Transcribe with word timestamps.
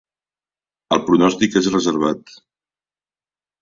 El 0.97 1.03
pronòstic 1.11 1.61
és 1.63 1.71
reservat. 1.79 2.37